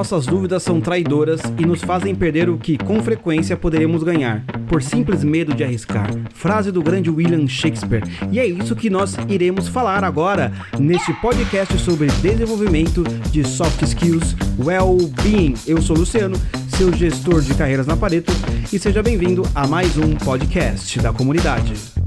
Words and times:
Nossas 0.00 0.24
dúvidas 0.24 0.62
são 0.62 0.80
traidoras 0.80 1.42
e 1.58 1.66
nos 1.66 1.82
fazem 1.82 2.14
perder 2.14 2.48
o 2.48 2.56
que, 2.56 2.78
com 2.78 3.02
frequência, 3.02 3.54
poderíamos 3.54 4.02
ganhar, 4.02 4.42
por 4.66 4.82
simples 4.82 5.22
medo 5.22 5.52
de 5.52 5.62
arriscar. 5.62 6.08
Frase 6.32 6.72
do 6.72 6.82
grande 6.82 7.10
William 7.10 7.46
Shakespeare. 7.46 8.02
E 8.32 8.40
é 8.40 8.46
isso 8.46 8.74
que 8.74 8.88
nós 8.88 9.14
iremos 9.28 9.68
falar 9.68 10.02
agora 10.02 10.54
neste 10.78 11.12
podcast 11.20 11.76
sobre 11.78 12.06
desenvolvimento 12.22 13.04
de 13.30 13.46
soft 13.46 13.82
skills, 13.82 14.34
well-being. 14.58 15.52
Eu 15.66 15.82
sou 15.82 15.94
Luciano, 15.94 16.36
seu 16.68 16.90
gestor 16.94 17.42
de 17.42 17.52
carreiras 17.52 17.86
na 17.86 17.94
Pareto, 17.94 18.32
e 18.72 18.78
seja 18.78 19.02
bem-vindo 19.02 19.42
a 19.54 19.66
mais 19.66 19.98
um 19.98 20.16
podcast 20.16 20.98
da 20.98 21.12
comunidade. 21.12 21.99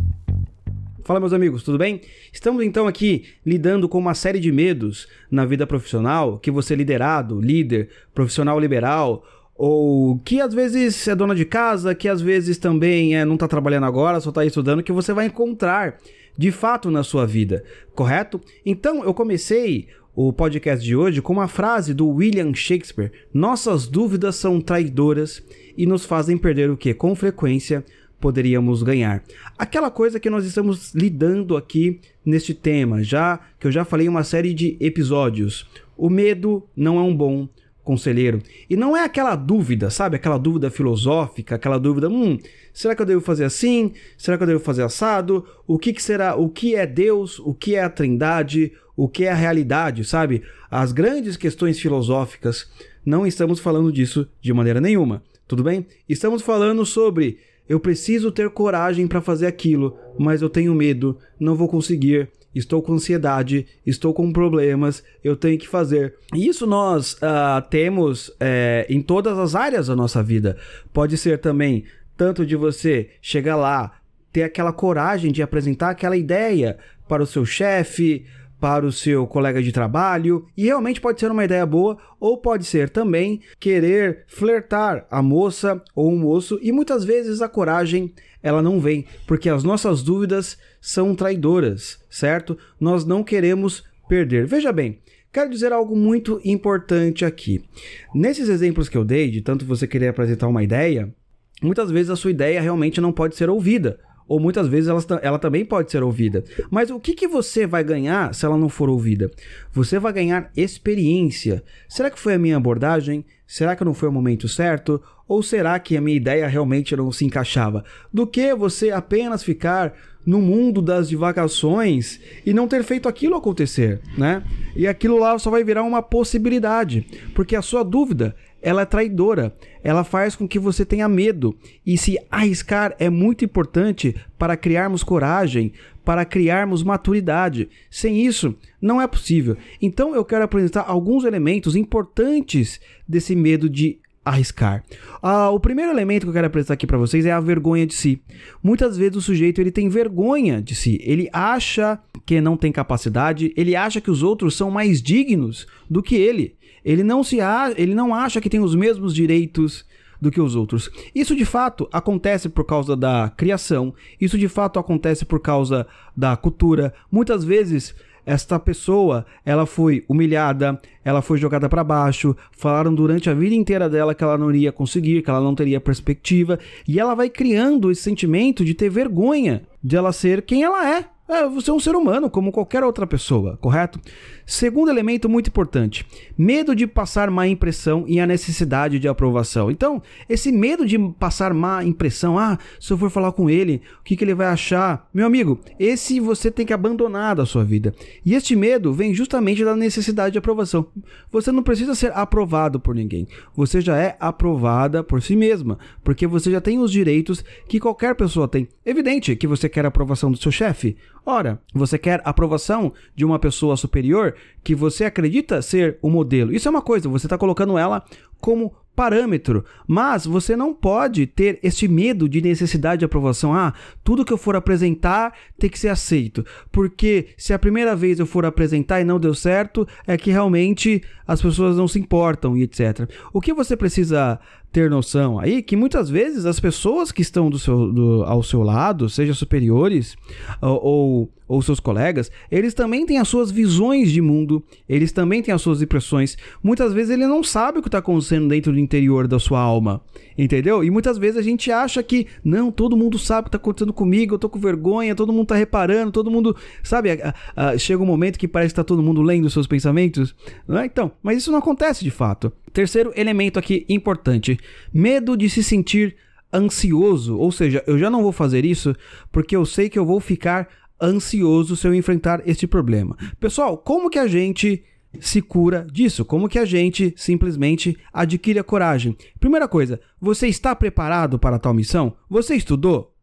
Fala, 1.03 1.19
meus 1.19 1.33
amigos, 1.33 1.63
tudo 1.63 1.77
bem? 1.77 1.99
Estamos 2.31 2.63
então 2.63 2.87
aqui 2.87 3.25
lidando 3.45 3.89
com 3.89 3.97
uma 3.97 4.13
série 4.13 4.39
de 4.39 4.53
medos 4.53 5.05
na 5.29 5.43
vida 5.43 5.67
profissional, 5.67 6.39
que 6.39 6.49
você 6.49 6.73
é 6.73 6.77
liderado, 6.77 7.41
líder, 7.41 7.89
profissional 8.15 8.57
liberal, 8.57 9.25
ou 9.53 10.17
que 10.19 10.39
às 10.39 10.53
vezes 10.53 11.05
é 11.05 11.13
dona 11.13 11.35
de 11.35 11.43
casa, 11.43 11.93
que 11.93 12.07
às 12.07 12.21
vezes 12.21 12.57
também 12.57 13.17
é, 13.17 13.25
não 13.25 13.33
está 13.33 13.49
trabalhando 13.49 13.85
agora, 13.85 14.21
só 14.21 14.29
está 14.29 14.45
estudando, 14.45 14.81
que 14.81 14.93
você 14.93 15.11
vai 15.11 15.25
encontrar 15.25 15.99
de 16.37 16.51
fato 16.53 16.89
na 16.89 17.03
sua 17.03 17.27
vida, 17.27 17.65
correto? 17.93 18.39
Então 18.65 19.03
eu 19.03 19.13
comecei 19.13 19.89
o 20.15 20.31
podcast 20.31 20.85
de 20.85 20.95
hoje 20.95 21.21
com 21.21 21.33
uma 21.33 21.49
frase 21.49 21.93
do 21.93 22.07
William 22.07 22.53
Shakespeare: 22.53 23.11
Nossas 23.33 23.87
dúvidas 23.87 24.37
são 24.37 24.61
traidoras 24.61 25.43
e 25.77 25.85
nos 25.85 26.05
fazem 26.05 26.37
perder 26.37 26.69
o 26.69 26.77
que? 26.77 26.93
Com 26.93 27.13
frequência 27.13 27.83
poderíamos 28.23 28.81
ganhar. 28.83 29.21
Aquela 29.57 29.91
coisa 29.91 30.17
que 30.17 30.29
nós 30.29 30.45
estamos 30.45 30.95
lidando 30.95 31.57
aqui 31.57 31.99
neste 32.25 32.53
tema, 32.53 33.03
já 33.03 33.37
que 33.59 33.67
eu 33.67 33.71
já 33.71 33.83
falei 33.83 34.07
uma 34.07 34.23
série 34.23 34.53
de 34.53 34.77
episódios. 34.79 35.69
O 35.97 36.09
medo 36.09 36.63
não 36.73 36.97
é 36.97 37.01
um 37.01 37.13
bom 37.13 37.49
conselheiro. 37.83 38.41
E 38.69 38.77
não 38.77 38.95
é 38.95 39.03
aquela 39.03 39.35
dúvida, 39.35 39.89
sabe? 39.89 40.15
Aquela 40.15 40.37
dúvida 40.37 40.71
filosófica, 40.71 41.55
aquela 41.55 41.77
dúvida, 41.77 42.07
hum, 42.07 42.39
será 42.71 42.95
que 42.95 43.01
eu 43.01 43.05
devo 43.05 43.19
fazer 43.19 43.43
assim? 43.43 43.91
Será 44.17 44.37
que 44.37 44.43
eu 44.43 44.47
devo 44.47 44.61
fazer 44.61 44.83
assado? 44.83 45.45
O 45.67 45.77
que, 45.77 45.91
que 45.91 46.01
será? 46.01 46.33
O 46.37 46.47
que 46.47 46.75
é 46.75 46.87
Deus? 46.87 47.39
O 47.39 47.53
que 47.53 47.75
é 47.75 47.83
a 47.83 47.89
Trindade? 47.89 48.71
O 48.95 49.09
que 49.09 49.25
é 49.25 49.31
a 49.31 49.35
realidade, 49.35 50.05
sabe? 50.05 50.43
As 50.71 50.93
grandes 50.93 51.35
questões 51.35 51.77
filosóficas, 51.77 52.71
não 53.05 53.27
estamos 53.27 53.59
falando 53.59 53.91
disso 53.91 54.25
de 54.39 54.53
maneira 54.53 54.79
nenhuma. 54.79 55.21
Tudo 55.45 55.61
bem? 55.61 55.85
Estamos 56.07 56.41
falando 56.41 56.85
sobre 56.85 57.37
eu 57.67 57.79
preciso 57.79 58.31
ter 58.31 58.49
coragem 58.49 59.07
para 59.07 59.21
fazer 59.21 59.47
aquilo, 59.47 59.97
mas 60.17 60.41
eu 60.41 60.49
tenho 60.49 60.75
medo, 60.75 61.17
não 61.39 61.55
vou 61.55 61.67
conseguir. 61.67 62.29
Estou 62.53 62.83
com 62.83 62.93
ansiedade, 62.93 63.65
estou 63.83 64.13
com 64.13 64.31
problemas, 64.31 65.03
eu 65.23 65.35
tenho 65.35 65.57
que 65.57 65.67
fazer. 65.67 66.13
E 66.35 66.47
isso 66.47 66.67
nós 66.67 67.13
uh, 67.13 67.67
temos 67.67 68.31
é, 68.39 68.85
em 68.87 69.01
todas 69.01 69.39
as 69.39 69.55
áreas 69.55 69.87
da 69.87 69.95
nossa 69.95 70.21
vida. 70.21 70.55
Pode 70.93 71.17
ser 71.17 71.39
também 71.39 71.85
tanto 72.15 72.45
de 72.45 72.55
você 72.55 73.09
chegar 73.21 73.55
lá, 73.55 73.93
ter 74.31 74.43
aquela 74.43 74.71
coragem 74.71 75.31
de 75.31 75.41
apresentar 75.41 75.89
aquela 75.89 76.15
ideia 76.15 76.77
para 77.07 77.23
o 77.23 77.27
seu 77.27 77.43
chefe, 77.43 78.25
para 78.63 78.85
o 78.85 78.93
seu 78.93 79.27
colega 79.27 79.61
de 79.61 79.73
trabalho, 79.73 80.45
e 80.55 80.63
realmente 80.63 81.01
pode 81.01 81.19
ser 81.19 81.29
uma 81.29 81.43
ideia 81.43 81.65
boa, 81.65 81.97
ou 82.17 82.37
pode 82.37 82.63
ser 82.63 82.89
também 82.89 83.41
querer 83.59 84.23
flertar 84.25 85.05
a 85.11 85.21
moça 85.21 85.83
ou 85.93 86.13
o 86.13 86.17
moço, 86.17 86.57
e 86.61 86.71
muitas 86.71 87.03
vezes 87.03 87.41
a 87.41 87.49
coragem 87.49 88.13
ela 88.41 88.61
não 88.61 88.79
vem, 88.79 89.03
porque 89.27 89.49
as 89.49 89.65
nossas 89.65 90.01
dúvidas 90.01 90.57
são 90.79 91.13
traidoras, 91.13 91.99
certo? 92.09 92.57
Nós 92.79 93.03
não 93.03 93.21
queremos 93.21 93.83
perder. 94.07 94.47
Veja 94.47 94.71
bem, 94.71 95.01
Quero 95.33 95.49
dizer 95.49 95.73
algo 95.73 95.95
muito 95.95 96.39
importante 96.45 97.25
aqui. 97.25 97.65
Nesses 98.13 98.47
exemplos 98.47 98.87
que 98.87 98.95
eu 98.95 99.03
dei, 99.03 99.31
de 99.31 99.41
tanto 99.41 99.65
você 99.65 99.87
querer 99.87 100.09
apresentar 100.09 100.47
uma 100.47 100.63
ideia, 100.63 101.11
muitas 101.59 101.89
vezes 101.89 102.11
a 102.11 102.15
sua 102.15 102.29
ideia 102.29 102.61
realmente 102.61 103.01
não 103.01 103.11
pode 103.11 103.35
ser 103.35 103.49
ouvida 103.49 103.99
ou 104.33 104.39
muitas 104.39 104.67
vezes 104.67 104.89
ela, 104.89 105.19
ela 105.21 105.37
também 105.37 105.63
pode 105.63 105.91
ser 105.91 106.01
ouvida. 106.01 106.43
Mas 106.71 106.89
o 106.89 106.99
que, 106.99 107.13
que 107.13 107.27
você 107.27 107.67
vai 107.67 107.83
ganhar 107.83 108.33
se 108.33 108.43
ela 108.43 108.57
não 108.57 108.67
for 108.67 108.89
ouvida? 108.89 109.29
Você 109.71 109.99
vai 109.99 110.11
ganhar 110.11 110.49
experiência. 110.57 111.63
Será 111.87 112.09
que 112.09 112.19
foi 112.19 112.33
a 112.33 112.39
minha 112.39 112.57
abordagem? 112.57 113.23
Será 113.45 113.75
que 113.75 113.85
não 113.85 113.93
foi 113.93 114.09
o 114.09 114.11
momento 114.11 114.47
certo? 114.47 114.99
Ou 115.27 115.43
será 115.43 115.77
que 115.77 115.95
a 115.95 116.01
minha 116.01 116.17
ideia 116.17 116.47
realmente 116.47 116.95
não 116.95 117.11
se 117.11 117.23
encaixava? 117.23 117.85
Do 118.11 118.25
que 118.25 118.55
você 118.55 118.89
apenas 118.89 119.43
ficar 119.43 119.93
no 120.25 120.41
mundo 120.41 120.81
das 120.81 121.09
divagações 121.09 122.19
e 122.43 122.55
não 122.55 122.67
ter 122.67 122.83
feito 122.83 123.07
aquilo 123.07 123.35
acontecer, 123.35 124.01
né? 124.17 124.41
E 124.75 124.87
aquilo 124.87 125.19
lá 125.19 125.37
só 125.37 125.51
vai 125.51 125.63
virar 125.63 125.83
uma 125.83 126.01
possibilidade, 126.01 127.05
porque 127.35 127.55
a 127.55 127.61
sua 127.61 127.83
dúvida 127.83 128.35
ela 128.63 128.81
é 128.81 128.85
traidora. 128.85 129.53
Ela 129.83 130.05
faz 130.05 130.35
com 130.35 130.47
que 130.47 130.57
você 130.57 130.85
tenha 130.85 131.07
medo. 131.09 131.55
E 131.85 131.97
se 131.97 132.17
arriscar 132.31 132.95
é 132.97 133.09
muito 133.09 133.43
importante 133.43 134.15
para 134.39 134.55
criarmos 134.55 135.03
coragem, 135.03 135.73
para 136.05 136.23
criarmos 136.23 136.81
maturidade. 136.81 137.69
Sem 137.91 138.25
isso, 138.25 138.55
não 138.81 139.01
é 139.01 139.05
possível. 139.05 139.57
Então 139.81 140.15
eu 140.15 140.23
quero 140.23 140.45
apresentar 140.45 140.85
alguns 140.87 141.25
elementos 141.25 141.75
importantes 141.75 142.79
desse 143.07 143.35
medo 143.35 143.69
de 143.69 143.99
arriscar. 144.25 144.83
Ah, 145.21 145.49
o 145.49 145.59
primeiro 145.59 145.91
elemento 145.91 146.23
que 146.23 146.29
eu 146.29 146.33
quero 146.33 146.47
apresentar 146.47 146.75
aqui 146.75 146.87
para 146.87 146.97
vocês 146.97 147.25
é 147.25 147.31
a 147.31 147.39
vergonha 147.39 147.85
de 147.85 147.93
si. 147.93 148.21
Muitas 148.61 148.97
vezes 148.97 149.17
o 149.17 149.21
sujeito 149.21 149.59
ele 149.59 149.71
tem 149.71 149.89
vergonha 149.89 150.61
de 150.61 150.75
si. 150.75 150.99
Ele 151.03 151.29
acha 151.33 151.99
que 152.25 152.39
não 152.39 152.55
tem 152.55 152.71
capacidade, 152.71 153.53
ele 153.57 153.75
acha 153.75 153.99
que 153.99 154.11
os 154.11 154.23
outros 154.23 154.55
são 154.55 154.71
mais 154.71 155.01
dignos 155.01 155.67
do 155.89 156.01
que 156.01 156.15
ele. 156.15 156.55
Ele 156.85 157.03
não 157.03 157.23
se 157.23 157.39
a, 157.41 157.73
ele 157.75 157.93
não 157.93 158.13
acha 158.13 158.41
que 158.41 158.49
tem 158.49 158.59
os 158.59 158.75
mesmos 158.75 159.13
direitos 159.13 159.85
do 160.19 160.31
que 160.31 160.39
os 160.39 160.55
outros. 160.55 160.89
Isso 161.13 161.35
de 161.35 161.43
fato 161.43 161.87
acontece 161.91 162.47
por 162.47 162.65
causa 162.65 162.95
da 162.95 163.31
criação, 163.35 163.93
isso 164.19 164.37
de 164.37 164.47
fato 164.47 164.79
acontece 164.79 165.25
por 165.25 165.41
causa 165.41 165.85
da 166.15 166.35
cultura. 166.37 166.93
Muitas 167.11 167.43
vezes 167.43 167.93
esta 168.25 168.59
pessoa, 168.59 169.25
ela 169.45 169.65
foi 169.65 170.03
humilhada, 170.07 170.79
ela 171.03 171.21
foi 171.21 171.37
jogada 171.37 171.67
para 171.67 171.83
baixo, 171.83 172.35
falaram 172.51 172.93
durante 172.93 173.29
a 173.29 173.33
vida 173.33 173.55
inteira 173.55 173.89
dela 173.89 174.15
que 174.15 174.23
ela 174.23 174.37
não 174.37 174.49
iria 174.49 174.71
conseguir, 174.71 175.21
que 175.21 175.29
ela 175.29 175.41
não 175.41 175.55
teria 175.55 175.81
perspectiva, 175.81 176.57
e 176.87 176.99
ela 176.99 177.15
vai 177.15 177.29
criando 177.29 177.91
esse 177.91 178.01
sentimento 178.01 178.63
de 178.63 178.73
ter 178.73 178.89
vergonha 178.89 179.63
de 179.83 179.95
ela 179.95 180.13
ser 180.13 180.41
quem 180.43 180.63
ela 180.63 180.97
é. 180.97 181.05
É, 181.25 181.47
você 181.47 181.71
é 181.71 181.73
um 181.73 181.79
ser 181.79 181.95
humano, 181.95 182.29
como 182.29 182.51
qualquer 182.51 182.83
outra 182.83 183.07
pessoa, 183.07 183.57
correto? 183.61 183.97
Segundo 184.45 184.91
elemento 184.91 185.29
muito 185.29 185.47
importante: 185.47 186.05
medo 186.37 186.75
de 186.75 186.85
passar 186.85 187.31
má 187.31 187.47
impressão 187.47 188.03
e 188.07 188.19
a 188.19 188.27
necessidade 188.27 188.99
de 188.99 189.07
aprovação. 189.07 189.71
Então, 189.71 190.01
esse 190.27 190.51
medo 190.51 190.85
de 190.85 190.99
passar 191.17 191.53
má 191.53 191.81
impressão, 191.81 192.37
ah, 192.37 192.59
se 192.77 192.91
eu 192.91 192.97
for 192.97 193.09
falar 193.09 193.31
com 193.31 193.49
ele, 193.49 193.81
o 194.01 194.03
que, 194.03 194.17
que 194.17 194.23
ele 194.25 194.33
vai 194.33 194.47
achar? 194.47 195.09
Meu 195.13 195.25
amigo, 195.25 195.61
esse 195.79 196.19
você 196.19 196.51
tem 196.51 196.65
que 196.65 196.73
abandonar 196.73 197.37
da 197.37 197.45
sua 197.45 197.63
vida. 197.63 197.95
E 198.25 198.35
este 198.35 198.53
medo 198.53 198.91
vem 198.91 199.13
justamente 199.13 199.63
da 199.63 199.77
necessidade 199.77 200.33
de 200.33 200.39
aprovação. 200.39 200.87
Você 201.31 201.53
não 201.53 201.63
precisa 201.63 201.95
ser 201.95 202.11
aprovado 202.13 202.81
por 202.81 202.93
ninguém. 202.93 203.29
Você 203.55 203.79
já 203.79 203.97
é 203.97 204.17
aprovada 204.19 205.01
por 205.01 205.21
si 205.21 205.37
mesma, 205.37 205.79
porque 206.03 206.27
você 206.27 206.51
já 206.51 206.59
tem 206.59 206.79
os 206.79 206.91
direitos 206.91 207.45
que 207.69 207.79
qualquer 207.79 208.13
pessoa 208.13 208.45
tem. 208.45 208.67
Evidente 208.85 209.37
que 209.37 209.47
você 209.47 209.69
quer 209.69 209.85
a 209.85 209.87
aprovação 209.87 210.29
do 210.29 210.37
seu 210.37 210.51
chefe 210.51 210.97
Ora, 211.25 211.59
você 211.73 211.97
quer 211.97 212.21
aprovação 212.25 212.93
de 213.15 213.23
uma 213.23 213.39
pessoa 213.39 213.77
superior 213.77 214.35
que 214.63 214.75
você 214.75 215.05
acredita 215.05 215.61
ser 215.61 215.97
o 216.01 216.09
modelo. 216.09 216.53
Isso 216.53 216.67
é 216.67 216.71
uma 216.71 216.81
coisa, 216.81 217.07
você 217.07 217.25
está 217.25 217.37
colocando 217.37 217.77
ela 217.77 218.03
como 218.41 218.73
parâmetro, 218.95 219.65
mas 219.87 220.25
você 220.25 220.55
não 220.55 220.73
pode 220.73 221.25
ter 221.25 221.59
este 221.63 221.87
medo 221.87 222.29
de 222.29 222.41
necessidade 222.41 222.99
de 222.99 223.05
aprovação. 223.05 223.53
Ah, 223.53 223.73
tudo 224.03 224.25
que 224.25 224.31
eu 224.31 224.37
for 224.37 224.55
apresentar 224.55 225.33
tem 225.57 225.69
que 225.69 225.79
ser 225.79 225.89
aceito, 225.89 226.45
porque 226.71 227.29
se 227.37 227.53
a 227.53 227.59
primeira 227.59 227.95
vez 227.95 228.19
eu 228.19 228.25
for 228.25 228.45
apresentar 228.45 229.01
e 229.01 229.03
não 229.03 229.19
deu 229.19 229.33
certo, 229.33 229.87
é 230.05 230.17
que 230.17 230.31
realmente 230.31 231.01
as 231.25 231.41
pessoas 231.41 231.77
não 231.77 231.87
se 231.87 231.99
importam 231.99 232.55
e 232.55 232.63
etc. 232.63 233.09
O 233.31 233.41
que 233.41 233.53
você 233.53 233.75
precisa 233.75 234.39
ter 234.73 234.89
noção 234.89 235.39
aí 235.39 235.61
que 235.61 235.75
muitas 235.75 236.09
vezes 236.09 236.47
as 236.47 236.59
pessoas 236.59 237.11
que 237.11 237.21
estão 237.21 237.47
do 237.47 237.59
seu, 237.59 237.93
do, 237.93 238.23
ao 238.23 238.41
seu 238.41 238.63
lado, 238.63 239.07
seja 239.07 239.35
superiores 239.35 240.17
ou, 240.59 240.83
ou, 240.83 241.33
ou, 241.47 241.61
seus 241.61 241.79
colegas, 241.79 242.31
eles 242.49 242.73
também 242.73 243.05
têm 243.05 243.19
as 243.19 243.27
suas 243.27 243.51
visões 243.51 244.11
de 244.11 244.19
mundo, 244.19 244.63
eles 244.89 245.11
também 245.11 245.43
têm 245.43 245.53
as 245.53 245.61
suas 245.61 245.79
impressões. 245.79 246.35
Muitas 246.63 246.91
vezes 246.91 247.11
ele 247.11 247.27
não 247.27 247.43
sabe 247.43 247.77
o 247.77 247.81
que 247.83 247.87
está 247.87 247.99
acontecendo 247.99 248.47
dentro 248.47 248.71
do 248.71 248.79
interior 248.79 249.27
da 249.27 249.37
sua 249.37 249.61
alma, 249.61 250.01
entendeu? 250.35 250.83
E 250.83 250.89
muitas 250.89 251.19
vezes 251.19 251.37
a 251.37 251.43
gente 251.43 251.71
acha 251.71 252.01
que, 252.01 252.25
não, 252.43 252.71
todo 252.71 252.97
mundo 252.97 253.19
sabe 253.19 253.41
o 253.41 253.43
que 253.43 253.49
está 253.49 253.57
acontecendo 253.57 253.93
comigo, 253.93 254.33
eu 254.33 254.39
tô 254.39 254.49
com 254.49 254.57
vergonha, 254.57 255.13
todo 255.13 255.31
mundo 255.31 255.43
está 255.43 255.55
reparando, 255.55 256.11
todo 256.11 256.31
mundo, 256.31 256.55
sabe? 256.81 257.11
A, 257.11 257.35
a, 257.55 257.77
chega 257.77 258.01
um 258.01 258.07
momento 258.07 258.39
que 258.39 258.47
parece 258.47 258.73
que 258.73 258.79
está 258.79 258.83
todo 258.83 259.03
mundo 259.03 259.21
lendo 259.21 259.45
os 259.45 259.53
seus 259.53 259.67
pensamentos, 259.67 260.35
não 260.67 260.79
é? 260.79 260.87
Então, 260.87 261.11
mas 261.21 261.37
isso 261.37 261.51
não 261.51 261.59
acontece 261.59 262.03
de 262.03 262.09
fato. 262.09 262.51
Terceiro 262.73 263.13
elemento 263.15 263.59
aqui 263.59 263.85
importante: 263.87 264.57
medo 264.93 265.35
de 265.35 265.49
se 265.49 265.63
sentir 265.63 266.15
ansioso, 266.53 267.37
ou 267.37 267.51
seja, 267.51 267.83
eu 267.87 267.97
já 267.97 268.09
não 268.09 268.21
vou 268.21 268.31
fazer 268.31 268.63
isso 268.63 268.95
porque 269.31 269.55
eu 269.55 269.65
sei 269.65 269.89
que 269.89 269.97
eu 269.97 270.05
vou 270.05 270.19
ficar 270.19 270.69
ansioso 271.01 271.75
se 271.75 271.87
eu 271.87 271.93
enfrentar 271.93 272.41
este 272.45 272.67
problema. 272.67 273.17
Pessoal, 273.39 273.77
como 273.77 274.09
que 274.09 274.19
a 274.19 274.27
gente 274.27 274.83
se 275.19 275.41
cura 275.41 275.85
disso? 275.91 276.23
Como 276.23 276.47
que 276.47 276.59
a 276.59 276.65
gente 276.65 277.13
simplesmente 277.17 277.97
adquire 278.11 278.59
a 278.59 278.63
coragem? 278.63 279.17
Primeira 279.39 279.67
coisa, 279.67 279.99
você 280.19 280.47
está 280.47 280.75
preparado 280.75 281.37
para 281.37 281.59
tal 281.59 281.73
missão? 281.73 282.15
Você 282.29 282.55
estudou? 282.55 283.15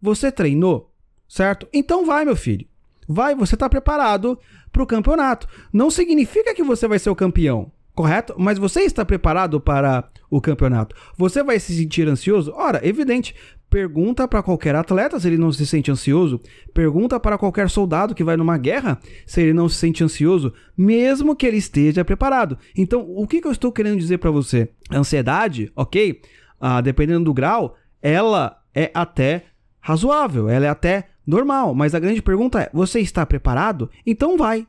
Você 0.00 0.32
treinou? 0.32 0.92
Certo? 1.28 1.68
Então 1.72 2.06
vai, 2.06 2.24
meu 2.24 2.36
filho. 2.36 2.66
Vai, 3.06 3.34
você 3.34 3.54
está 3.54 3.68
preparado 3.68 4.38
para 4.72 4.82
o 4.82 4.86
campeonato. 4.86 5.46
Não 5.72 5.90
significa 5.90 6.54
que 6.54 6.62
você 6.62 6.86
vai 6.86 6.98
ser 6.98 7.10
o 7.10 7.16
campeão, 7.16 7.72
correto? 7.98 8.32
Mas 8.38 8.58
você 8.58 8.82
está 8.82 9.04
preparado 9.04 9.60
para 9.60 10.08
o 10.30 10.40
campeonato. 10.40 10.94
Você 11.16 11.42
vai 11.42 11.58
se 11.58 11.76
sentir 11.76 12.06
ansioso? 12.06 12.52
Ora, 12.54 12.80
evidente. 12.86 13.34
Pergunta 13.68 14.28
para 14.28 14.40
qualquer 14.40 14.76
atleta 14.76 15.18
se 15.18 15.26
ele 15.26 15.36
não 15.36 15.50
se 15.50 15.66
sente 15.66 15.90
ansioso. 15.90 16.40
Pergunta 16.72 17.18
para 17.18 17.36
qualquer 17.36 17.68
soldado 17.68 18.14
que 18.14 18.22
vai 18.22 18.36
numa 18.36 18.56
guerra 18.56 19.00
se 19.26 19.42
ele 19.42 19.52
não 19.52 19.68
se 19.68 19.74
sente 19.74 20.04
ansioso, 20.04 20.54
mesmo 20.76 21.34
que 21.34 21.44
ele 21.44 21.56
esteja 21.56 22.04
preparado. 22.04 22.56
Então, 22.76 23.04
o 23.04 23.26
que, 23.26 23.40
que 23.40 23.48
eu 23.48 23.52
estou 23.52 23.72
querendo 23.72 23.98
dizer 23.98 24.18
para 24.18 24.30
você? 24.30 24.70
Ansiedade, 24.92 25.72
ok? 25.74 26.22
Ah, 26.60 26.80
dependendo 26.80 27.24
do 27.24 27.34
grau, 27.34 27.76
ela 28.00 28.62
é 28.72 28.92
até 28.94 29.46
razoável, 29.80 30.48
ela 30.48 30.66
é 30.66 30.68
até 30.68 31.08
normal. 31.26 31.74
Mas 31.74 31.96
a 31.96 31.98
grande 31.98 32.22
pergunta 32.22 32.60
é: 32.60 32.70
você 32.72 33.00
está 33.00 33.26
preparado? 33.26 33.90
Então 34.06 34.36
vai. 34.36 34.68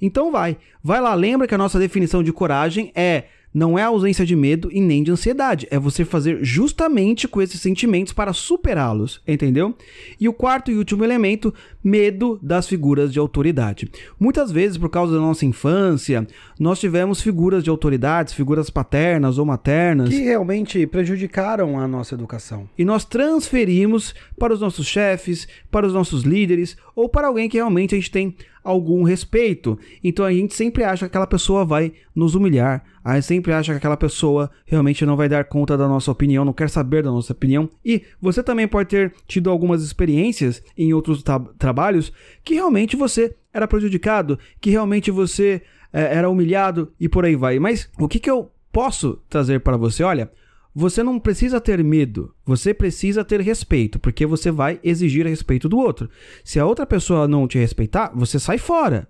Então 0.00 0.30
vai. 0.30 0.56
Vai 0.82 1.00
lá, 1.00 1.14
lembra 1.14 1.46
que 1.46 1.54
a 1.54 1.58
nossa 1.58 1.78
definição 1.78 2.22
de 2.22 2.32
coragem 2.32 2.92
é 2.94 3.24
não 3.52 3.78
é 3.78 3.82
a 3.82 3.86
ausência 3.86 4.26
de 4.26 4.36
medo 4.36 4.68
e 4.70 4.80
nem 4.80 5.02
de 5.02 5.10
ansiedade, 5.10 5.66
é 5.70 5.78
você 5.78 6.04
fazer 6.04 6.38
justamente 6.42 7.26
com 7.26 7.40
esses 7.40 7.60
sentimentos 7.60 8.12
para 8.12 8.32
superá-los, 8.32 9.20
entendeu? 9.26 9.74
E 10.20 10.28
o 10.28 10.32
quarto 10.32 10.70
e 10.70 10.76
último 10.76 11.04
elemento, 11.04 11.52
medo 11.82 12.38
das 12.42 12.68
figuras 12.68 13.12
de 13.12 13.18
autoridade. 13.18 13.90
Muitas 14.18 14.52
vezes, 14.52 14.76
por 14.76 14.90
causa 14.90 15.14
da 15.14 15.20
nossa 15.20 15.46
infância, 15.46 16.26
nós 16.58 16.78
tivemos 16.78 17.20
figuras 17.20 17.64
de 17.64 17.70
autoridades, 17.70 18.34
figuras 18.34 18.70
paternas 18.70 19.38
ou 19.38 19.46
maternas, 19.46 20.10
que 20.10 20.20
realmente 20.20 20.86
prejudicaram 20.86 21.80
a 21.80 21.88
nossa 21.88 22.14
educação. 22.14 22.68
E 22.76 22.84
nós 22.84 23.04
transferimos 23.04 24.14
para 24.38 24.52
os 24.52 24.60
nossos 24.60 24.86
chefes, 24.86 25.48
para 25.70 25.86
os 25.86 25.92
nossos 25.92 26.22
líderes 26.22 26.76
ou 26.94 27.08
para 27.08 27.28
alguém 27.28 27.48
que 27.48 27.56
realmente 27.56 27.94
a 27.94 27.98
gente 27.98 28.10
tem 28.10 28.36
algum 28.68 29.02
respeito. 29.02 29.78
Então 30.04 30.24
a 30.24 30.32
gente 30.32 30.54
sempre 30.54 30.84
acha 30.84 31.06
que 31.06 31.10
aquela 31.10 31.26
pessoa 31.26 31.64
vai 31.64 31.92
nos 32.14 32.34
humilhar, 32.34 32.84
a 33.02 33.14
gente 33.14 33.24
sempre 33.24 33.52
acha 33.52 33.72
que 33.72 33.78
aquela 33.78 33.96
pessoa 33.96 34.50
realmente 34.66 35.06
não 35.06 35.16
vai 35.16 35.28
dar 35.28 35.44
conta 35.44 35.76
da 35.76 35.88
nossa 35.88 36.10
opinião, 36.10 36.44
não 36.44 36.52
quer 36.52 36.68
saber 36.68 37.02
da 37.02 37.10
nossa 37.10 37.32
opinião. 37.32 37.70
E 37.82 38.02
você 38.20 38.42
também 38.42 38.68
pode 38.68 38.90
ter 38.90 39.14
tido 39.26 39.48
algumas 39.48 39.82
experiências 39.82 40.62
em 40.76 40.92
outros 40.92 41.22
tra 41.22 41.38
trabalhos 41.58 42.12
que 42.44 42.54
realmente 42.54 42.94
você 42.94 43.34
era 43.52 43.66
prejudicado, 43.66 44.38
que 44.60 44.70
realmente 44.70 45.10
você 45.10 45.62
é, 45.90 46.16
era 46.16 46.28
humilhado 46.28 46.92
e 47.00 47.08
por 47.08 47.24
aí 47.24 47.34
vai. 47.34 47.58
Mas 47.58 47.90
o 47.98 48.06
que, 48.06 48.18
que 48.20 48.30
eu 48.30 48.50
posso 48.70 49.18
trazer 49.30 49.60
para 49.60 49.78
você? 49.78 50.02
Olha, 50.02 50.30
você 50.78 51.02
não 51.02 51.18
precisa 51.18 51.60
ter 51.60 51.82
medo, 51.82 52.32
você 52.46 52.72
precisa 52.72 53.24
ter 53.24 53.40
respeito, 53.40 53.98
porque 53.98 54.24
você 54.24 54.48
vai 54.48 54.78
exigir 54.84 55.26
respeito 55.26 55.68
do 55.68 55.76
outro. 55.76 56.08
Se 56.44 56.60
a 56.60 56.64
outra 56.64 56.86
pessoa 56.86 57.26
não 57.26 57.48
te 57.48 57.58
respeitar, 57.58 58.12
você 58.14 58.38
sai 58.38 58.58
fora. 58.58 59.08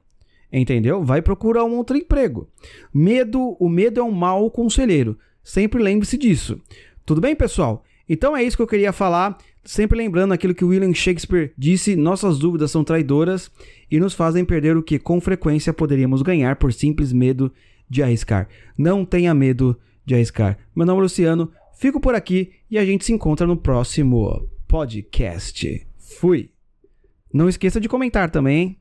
Entendeu? 0.50 1.04
Vai 1.04 1.20
procurar 1.20 1.64
um 1.64 1.76
outro 1.76 1.94
emprego. 1.94 2.48
Medo, 2.92 3.54
o 3.60 3.68
medo 3.68 4.00
é 4.00 4.02
um 4.02 4.10
mau 4.10 4.50
conselheiro. 4.50 5.18
Sempre 5.44 5.82
lembre-se 5.82 6.16
disso. 6.16 6.58
Tudo 7.04 7.20
bem, 7.20 7.36
pessoal? 7.36 7.84
Então 8.08 8.34
é 8.34 8.42
isso 8.42 8.56
que 8.56 8.62
eu 8.62 8.66
queria 8.66 8.90
falar. 8.90 9.36
Sempre 9.62 9.98
lembrando 9.98 10.32
aquilo 10.32 10.54
que 10.54 10.64
William 10.64 10.94
Shakespeare 10.94 11.52
disse: 11.58 11.96
nossas 11.96 12.38
dúvidas 12.38 12.70
são 12.70 12.82
traidoras 12.82 13.50
e 13.90 14.00
nos 14.00 14.14
fazem 14.14 14.42
perder 14.42 14.74
o 14.74 14.82
que 14.82 14.98
com 14.98 15.20
frequência 15.20 15.74
poderíamos 15.74 16.22
ganhar 16.22 16.56
por 16.56 16.72
simples 16.72 17.12
medo 17.12 17.52
de 17.90 18.02
arriscar. 18.02 18.48
Não 18.78 19.04
tenha 19.04 19.34
medo 19.34 19.78
de 20.08 20.14
arriscar. 20.14 20.58
Meu 20.74 20.86
nome 20.86 21.00
é 21.00 21.02
Luciano, 21.02 21.52
fico 21.74 22.00
por 22.00 22.14
aqui 22.14 22.52
e 22.70 22.78
a 22.78 22.84
gente 22.84 23.04
se 23.04 23.12
encontra 23.12 23.46
no 23.46 23.56
próximo 23.56 24.48
podcast. 24.66 25.86
Fui! 26.18 26.50
Não 27.32 27.48
esqueça 27.48 27.78
de 27.78 27.88
comentar 27.88 28.30
também? 28.30 28.76